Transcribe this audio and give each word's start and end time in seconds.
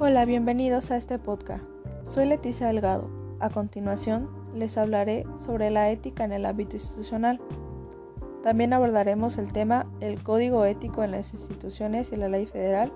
Hola, 0.00 0.26
bienvenidos 0.26 0.92
a 0.92 0.96
este 0.96 1.18
podcast. 1.18 1.64
Soy 2.04 2.26
Leticia 2.26 2.68
Delgado. 2.68 3.10
A 3.40 3.50
continuación, 3.50 4.30
les 4.54 4.78
hablaré 4.78 5.24
sobre 5.44 5.70
la 5.70 5.90
ética 5.90 6.24
en 6.24 6.30
el 6.30 6.46
ámbito 6.46 6.76
institucional. 6.76 7.40
También 8.44 8.72
abordaremos 8.72 9.38
el 9.38 9.52
tema 9.52 9.90
el 9.98 10.22
código 10.22 10.64
ético 10.64 11.02
en 11.02 11.10
las 11.10 11.34
instituciones 11.34 12.12
y 12.12 12.16
la 12.16 12.28
ley 12.28 12.46
federal. 12.46 12.92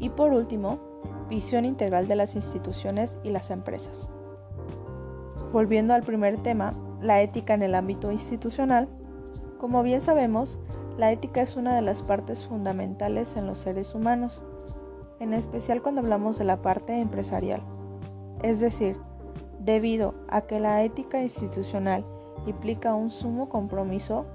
Y 0.00 0.08
por 0.08 0.32
último, 0.32 0.80
visión 1.28 1.64
integral 1.64 2.08
de 2.08 2.16
las 2.16 2.34
instituciones 2.34 3.16
y 3.22 3.30
las 3.30 3.52
empresas. 3.52 4.10
Volviendo 5.52 5.94
al 5.94 6.02
primer 6.02 6.42
tema, 6.42 6.72
la 7.00 7.22
ética 7.22 7.54
en 7.54 7.62
el 7.62 7.76
ámbito 7.76 8.10
institucional. 8.10 8.88
Como 9.60 9.84
bien 9.84 10.00
sabemos, 10.00 10.58
la 10.98 11.12
ética 11.12 11.42
es 11.42 11.54
una 11.54 11.76
de 11.76 11.82
las 11.82 12.02
partes 12.02 12.44
fundamentales 12.44 13.36
en 13.36 13.46
los 13.46 13.60
seres 13.60 13.94
humanos 13.94 14.42
en 15.20 15.34
especial 15.34 15.82
cuando 15.82 16.00
hablamos 16.00 16.38
de 16.38 16.44
la 16.44 16.60
parte 16.60 16.98
empresarial. 16.98 17.62
Es 18.42 18.58
decir, 18.58 18.96
debido 19.60 20.14
a 20.28 20.40
que 20.40 20.58
la 20.58 20.82
ética 20.82 21.22
institucional 21.22 22.04
implica 22.46 22.94
un 22.94 23.10
sumo 23.10 23.48
compromiso, 23.48 24.26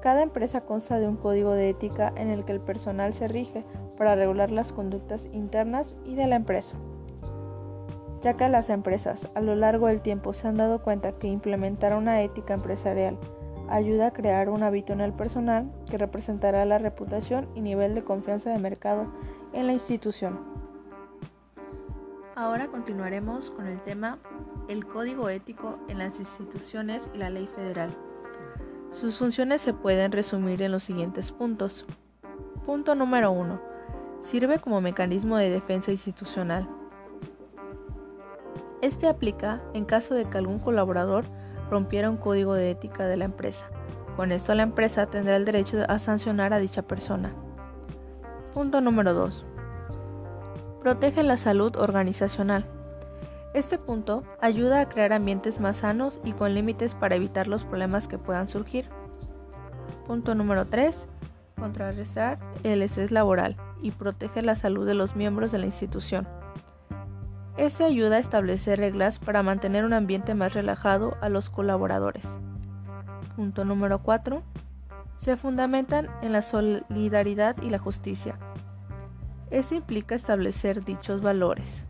cada 0.00 0.22
empresa 0.22 0.62
consta 0.62 0.98
de 0.98 1.06
un 1.06 1.16
código 1.16 1.52
de 1.52 1.68
ética 1.68 2.12
en 2.16 2.28
el 2.28 2.44
que 2.44 2.52
el 2.52 2.60
personal 2.60 3.12
se 3.12 3.28
rige 3.28 3.64
para 3.98 4.14
regular 4.14 4.50
las 4.50 4.72
conductas 4.72 5.28
internas 5.32 5.94
y 6.04 6.14
de 6.14 6.26
la 6.26 6.36
empresa. 6.36 6.78
Ya 8.22 8.34
que 8.34 8.48
las 8.48 8.70
empresas 8.70 9.30
a 9.34 9.40
lo 9.42 9.54
largo 9.54 9.86
del 9.86 10.00
tiempo 10.00 10.32
se 10.32 10.48
han 10.48 10.56
dado 10.56 10.82
cuenta 10.82 11.12
que 11.12 11.28
implementar 11.28 11.94
una 11.94 12.22
ética 12.22 12.54
empresarial 12.54 13.18
ayuda 13.70 14.08
a 14.08 14.12
crear 14.12 14.50
un 14.50 14.62
hábito 14.62 14.92
en 14.92 15.00
el 15.00 15.12
personal 15.12 15.70
que 15.88 15.96
representará 15.96 16.64
la 16.64 16.78
reputación 16.78 17.48
y 17.54 17.60
nivel 17.60 17.94
de 17.94 18.04
confianza 18.04 18.50
de 18.50 18.58
mercado 18.58 19.06
en 19.52 19.66
la 19.66 19.72
institución. 19.72 20.40
Ahora 22.34 22.68
continuaremos 22.68 23.50
con 23.50 23.66
el 23.66 23.80
tema 23.82 24.18
el 24.68 24.86
código 24.86 25.28
ético 25.28 25.78
en 25.88 25.98
las 25.98 26.18
instituciones 26.18 27.10
y 27.14 27.18
la 27.18 27.30
ley 27.30 27.46
federal. 27.54 27.90
Sus 28.90 29.18
funciones 29.18 29.62
se 29.62 29.72
pueden 29.72 30.10
resumir 30.10 30.62
en 30.62 30.72
los 30.72 30.82
siguientes 30.82 31.32
puntos. 31.32 31.86
Punto 32.66 32.94
número 32.94 33.30
1. 33.30 33.60
Sirve 34.22 34.58
como 34.58 34.80
mecanismo 34.80 35.36
de 35.36 35.50
defensa 35.50 35.92
institucional. 35.92 36.68
Este 38.82 39.06
aplica 39.06 39.60
en 39.74 39.84
caso 39.84 40.14
de 40.14 40.24
que 40.24 40.38
algún 40.38 40.58
colaborador 40.58 41.24
rompiera 41.70 42.10
un 42.10 42.16
código 42.16 42.54
de 42.54 42.70
ética 42.70 43.06
de 43.06 43.16
la 43.16 43.24
empresa. 43.24 43.66
Con 44.16 44.32
esto 44.32 44.54
la 44.54 44.64
empresa 44.64 45.06
tendrá 45.06 45.36
el 45.36 45.44
derecho 45.44 45.78
a 45.88 45.98
sancionar 45.98 46.52
a 46.52 46.58
dicha 46.58 46.82
persona. 46.82 47.32
Punto 48.52 48.80
número 48.80 49.14
2. 49.14 49.46
Protege 50.82 51.22
la 51.22 51.36
salud 51.36 51.76
organizacional. 51.76 52.66
Este 53.54 53.78
punto 53.78 54.24
ayuda 54.40 54.80
a 54.80 54.88
crear 54.88 55.12
ambientes 55.12 55.60
más 55.60 55.78
sanos 55.78 56.20
y 56.24 56.32
con 56.32 56.54
límites 56.54 56.94
para 56.94 57.16
evitar 57.16 57.46
los 57.46 57.64
problemas 57.64 58.08
que 58.08 58.18
puedan 58.18 58.48
surgir. 58.48 58.88
Punto 60.06 60.34
número 60.34 60.66
3. 60.66 61.08
Contrarrestar 61.56 62.38
el 62.62 62.82
estrés 62.82 63.10
laboral 63.10 63.56
y 63.82 63.92
protege 63.92 64.42
la 64.42 64.54
salud 64.54 64.86
de 64.86 64.94
los 64.94 65.16
miembros 65.16 65.52
de 65.52 65.58
la 65.58 65.66
institución. 65.66 66.26
Este 67.60 67.84
ayuda 67.84 68.16
a 68.16 68.20
establecer 68.20 68.78
reglas 68.78 69.18
para 69.18 69.42
mantener 69.42 69.84
un 69.84 69.92
ambiente 69.92 70.34
más 70.34 70.54
relajado 70.54 71.18
a 71.20 71.28
los 71.28 71.50
colaboradores. 71.50 72.26
Punto 73.36 73.66
número 73.66 74.02
4. 74.02 74.42
Se 75.18 75.36
fundamentan 75.36 76.08
en 76.22 76.32
la 76.32 76.40
solidaridad 76.40 77.60
y 77.60 77.68
la 77.68 77.78
justicia. 77.78 78.38
Eso 79.50 79.74
implica 79.74 80.14
establecer 80.14 80.86
dichos 80.86 81.20
valores. 81.20 81.84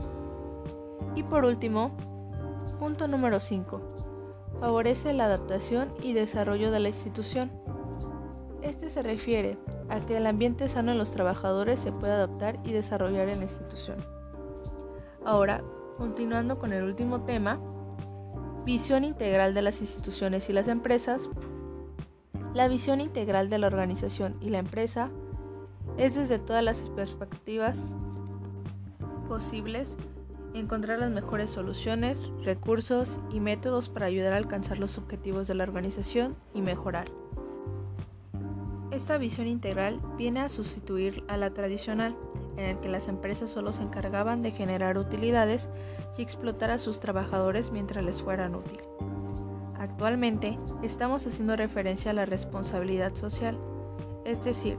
Y 1.14 1.22
por 1.22 1.44
último, 1.44 1.96
punto 2.80 3.06
número 3.06 3.38
5. 3.38 3.80
Favorece 4.58 5.12
la 5.12 5.26
adaptación 5.26 5.94
y 6.02 6.14
desarrollo 6.14 6.72
de 6.72 6.80
la 6.80 6.88
institución. 6.88 7.52
Este 8.60 8.90
se 8.90 9.04
refiere 9.04 9.56
a 9.88 10.00
que 10.00 10.16
el 10.16 10.26
ambiente 10.26 10.68
sano 10.68 10.90
en 10.90 10.98
los 10.98 11.12
trabajadores 11.12 11.78
se 11.78 11.92
pueda 11.92 12.14
adaptar 12.14 12.58
y 12.64 12.72
desarrollar 12.72 13.28
en 13.28 13.38
la 13.38 13.44
institución. 13.44 14.19
Ahora, 15.24 15.62
continuando 15.96 16.58
con 16.58 16.72
el 16.72 16.84
último 16.84 17.22
tema, 17.22 17.60
visión 18.64 19.04
integral 19.04 19.54
de 19.54 19.62
las 19.62 19.80
instituciones 19.80 20.48
y 20.48 20.52
las 20.52 20.68
empresas. 20.68 21.28
La 22.54 22.68
visión 22.68 23.00
integral 23.00 23.48
de 23.48 23.58
la 23.58 23.66
organización 23.66 24.36
y 24.40 24.50
la 24.50 24.58
empresa 24.58 25.10
es 25.96 26.14
desde 26.14 26.38
todas 26.38 26.64
las 26.64 26.78
perspectivas 26.96 27.84
posibles 29.28 29.96
encontrar 30.54 30.98
las 30.98 31.10
mejores 31.10 31.50
soluciones, 31.50 32.20
recursos 32.42 33.18
y 33.30 33.38
métodos 33.38 33.88
para 33.88 34.06
ayudar 34.06 34.32
a 34.32 34.36
alcanzar 34.36 34.78
los 34.78 34.98
objetivos 34.98 35.46
de 35.46 35.54
la 35.54 35.64
organización 35.64 36.34
y 36.54 36.62
mejorar. 36.62 37.04
Esta 38.90 39.18
visión 39.18 39.46
integral 39.46 40.00
viene 40.16 40.40
a 40.40 40.48
sustituir 40.48 41.22
a 41.28 41.36
la 41.36 41.50
tradicional, 41.50 42.16
en 42.60 42.70
el 42.70 42.78
que 42.78 42.88
las 42.88 43.08
empresas 43.08 43.50
solo 43.50 43.72
se 43.72 43.82
encargaban 43.82 44.42
de 44.42 44.50
generar 44.50 44.98
utilidades 44.98 45.68
y 46.16 46.22
explotar 46.22 46.70
a 46.70 46.78
sus 46.78 47.00
trabajadores 47.00 47.70
mientras 47.70 48.04
les 48.04 48.22
fueran 48.22 48.54
útil. 48.54 48.80
Actualmente 49.78 50.58
estamos 50.82 51.26
haciendo 51.26 51.56
referencia 51.56 52.10
a 52.10 52.14
la 52.14 52.26
responsabilidad 52.26 53.14
social, 53.14 53.58
es 54.24 54.44
decir, 54.44 54.78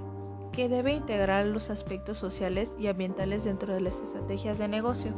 que 0.52 0.70
debe 0.70 0.94
integrar 0.94 1.46
los 1.46 1.70
aspectos 1.70 2.18
sociales 2.18 2.70
y 2.78 2.88
ambientales 2.88 3.44
dentro 3.44 3.74
de 3.74 3.82
las 3.82 3.94
estrategias 4.00 4.60
de 4.60 4.68
negocio. 4.68 5.14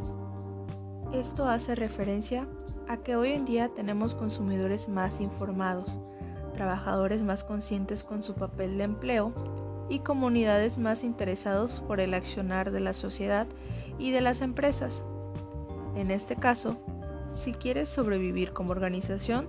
Esto 1.11 1.47
hace 1.47 1.75
referencia 1.75 2.47
a 2.87 2.97
que 2.97 3.15
hoy 3.15 3.31
en 3.31 3.45
día 3.45 3.69
tenemos 3.69 4.15
consumidores 4.15 4.87
más 4.87 5.19
informados, 5.19 5.89
trabajadores 6.53 7.23
más 7.23 7.43
conscientes 7.43 8.03
con 8.03 8.23
su 8.23 8.35
papel 8.35 8.77
de 8.77 8.83
empleo 8.85 9.31
y 9.93 9.99
comunidades 9.99 10.79
más 10.79 11.03
interesados 11.03 11.83
por 11.87 11.99
el 11.99 12.15
accionar 12.15 12.71
de 12.71 12.79
la 12.79 12.93
sociedad 12.93 13.45
y 13.99 14.09
de 14.09 14.21
las 14.21 14.41
empresas. 14.41 15.03
En 15.95 16.09
este 16.09 16.35
caso, 16.35 16.83
si 17.35 17.53
quieres 17.53 17.89
sobrevivir 17.89 18.53
como 18.53 18.71
organización, 18.71 19.47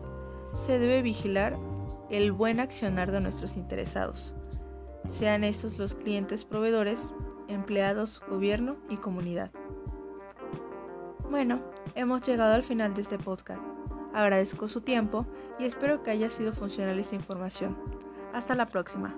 se 0.66 0.78
debe 0.78 1.00
vigilar 1.00 1.56
el 2.10 2.30
buen 2.30 2.60
accionar 2.60 3.10
de 3.10 3.22
nuestros 3.22 3.56
interesados, 3.56 4.34
sean 5.08 5.44
estos 5.44 5.78
los 5.78 5.94
clientes 5.94 6.44
proveedores, 6.44 7.00
empleados, 7.48 8.20
gobierno 8.28 8.76
y 8.90 8.98
comunidad. 8.98 9.50
Bueno, 11.30 11.62
hemos 11.94 12.20
llegado 12.22 12.52
al 12.52 12.64
final 12.64 12.92
de 12.92 13.00
este 13.00 13.16
podcast. 13.16 13.62
Agradezco 14.12 14.68
su 14.68 14.82
tiempo 14.82 15.26
y 15.58 15.64
espero 15.64 16.02
que 16.02 16.10
haya 16.10 16.28
sido 16.28 16.52
funcional 16.52 16.98
esta 16.98 17.14
información. 17.14 17.78
Hasta 18.34 18.54
la 18.54 18.66
próxima. 18.66 19.16